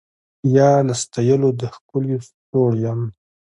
یا 0.55 0.69
له 0.87 0.93
ستایلو 1.01 1.49
د 1.59 1.61
ښکلیو 1.75 2.19
سوړ 2.47 2.71
یم 2.83 3.01